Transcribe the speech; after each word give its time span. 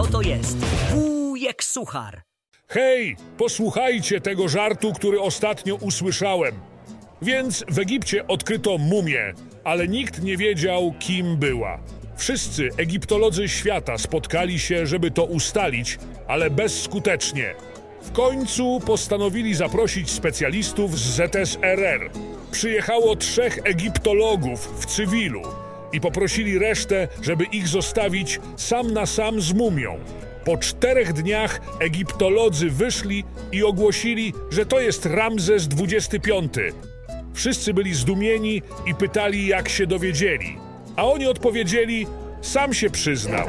Oto 0.00 0.22
jest 0.22 0.56
wujek 0.90 1.64
Suchar. 1.64 2.22
Hej, 2.68 3.16
posłuchajcie 3.38 4.20
tego 4.20 4.48
żartu, 4.48 4.92
który 4.92 5.20
ostatnio 5.20 5.74
usłyszałem. 5.74 6.54
Więc 7.22 7.64
w 7.68 7.78
Egipcie 7.78 8.26
odkryto 8.26 8.78
mumię, 8.78 9.34
ale 9.64 9.88
nikt 9.88 10.22
nie 10.22 10.36
wiedział, 10.36 10.94
kim 10.98 11.36
była. 11.36 11.78
Wszyscy 12.16 12.68
egiptolodzy 12.76 13.48
świata 13.48 13.98
spotkali 13.98 14.58
się, 14.58 14.86
żeby 14.86 15.10
to 15.10 15.24
ustalić, 15.24 15.98
ale 16.28 16.50
bezskutecznie. 16.50 17.54
W 18.02 18.12
końcu 18.12 18.80
postanowili 18.86 19.54
zaprosić 19.54 20.10
specjalistów 20.10 20.98
z 20.98 21.02
ZSRR. 21.02 22.10
Przyjechało 22.50 23.16
trzech 23.16 23.58
egiptologów 23.64 24.80
w 24.80 24.86
cywilu 24.86 25.42
i 25.92 26.00
poprosili 26.00 26.58
resztę, 26.58 27.08
żeby 27.22 27.44
ich 27.44 27.68
zostawić 27.68 28.40
sam 28.56 28.92
na 28.92 29.06
sam 29.06 29.40
z 29.40 29.52
mumią. 29.52 29.98
Po 30.44 30.56
czterech 30.56 31.12
dniach 31.12 31.60
egiptolodzy 31.80 32.70
wyszli 32.70 33.24
i 33.52 33.64
ogłosili, 33.64 34.32
że 34.50 34.66
to 34.66 34.80
jest 34.80 35.06
Ramzes 35.06 35.68
XXV. 35.80 36.60
Wszyscy 37.34 37.74
byli 37.74 37.94
zdumieni 37.94 38.62
i 38.86 38.94
pytali, 38.94 39.46
jak 39.46 39.68
się 39.68 39.86
dowiedzieli. 39.86 40.56
A 40.96 41.04
oni 41.04 41.26
odpowiedzieli, 41.26 42.06
sam 42.42 42.74
się 42.74 42.90
przyznał. 42.90 43.46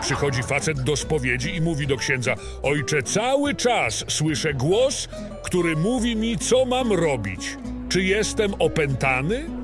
Przychodzi 0.00 0.42
facet 0.42 0.82
do 0.82 0.96
spowiedzi 0.96 1.56
i 1.56 1.60
mówi 1.60 1.86
do 1.86 1.96
księdza: 1.96 2.34
Ojcze, 2.62 3.02
cały 3.02 3.54
czas 3.54 4.04
słyszę 4.08 4.54
głos, 4.54 5.08
który 5.42 5.76
mówi 5.76 6.16
mi, 6.16 6.38
co 6.38 6.64
mam 6.64 6.92
robić. 6.92 7.56
Czy 7.88 8.02
jestem 8.02 8.54
opętany? 8.58 9.61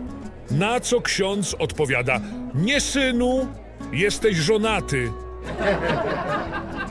Na 0.51 0.80
co 0.80 1.01
ksiądz 1.01 1.57
odpowiada: 1.59 2.20
Nie, 2.55 2.80
synu, 2.80 3.48
jesteś 3.93 4.37
żonaty. 4.37 5.12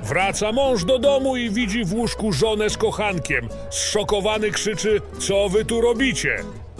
Wraca 0.03 0.51
mąż 0.51 0.85
do 0.85 0.99
domu 0.99 1.37
i 1.37 1.49
widzi 1.49 1.85
w 1.85 1.93
łóżku 1.93 2.33
żonę 2.33 2.69
z 2.69 2.77
kochankiem. 2.77 3.49
Zszokowany 3.69 4.51
krzyczy: 4.51 5.01
Co 5.19 5.49
wy 5.49 5.65
tu 5.65 5.81
robicie? 5.81 6.35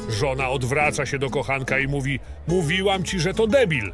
Żona 0.10 0.50
odwraca 0.50 1.06
się 1.06 1.20
do 1.20 1.30
kochanka 1.30 1.80
i 1.80 1.88
mówi: 1.88 2.20
Mówiłam 2.48 3.04
ci, 3.04 3.20
że 3.20 3.34
to 3.34 3.48
debil. 3.48 3.92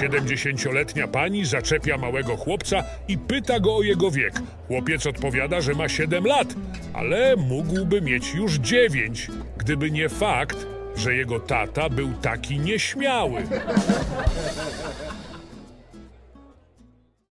Siedemdziesięcioletnia 0.00 1.08
pani 1.08 1.44
zaczepia 1.44 1.98
małego 1.98 2.36
chłopca 2.36 2.84
i 3.08 3.18
pyta 3.18 3.60
go 3.60 3.76
o 3.76 3.82
jego 3.82 4.10
wiek. 4.10 4.34
Chłopiec 4.68 5.06
odpowiada, 5.06 5.60
że 5.60 5.72
ma 5.72 5.88
7 5.88 6.24
lat, 6.24 6.48
ale 6.94 7.36
mógłby 7.36 8.02
mieć 8.02 8.34
już 8.34 8.54
9, 8.54 9.28
gdyby 9.56 9.90
nie 9.90 10.08
fakt, 10.08 10.66
że 10.96 11.14
jego 11.14 11.40
tata 11.40 11.88
był 11.88 12.12
taki 12.22 12.58
nieśmiały. 12.58 13.42